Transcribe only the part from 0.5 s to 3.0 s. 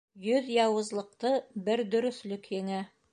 яуызлыҡты бер дөрөҫлөк еңә.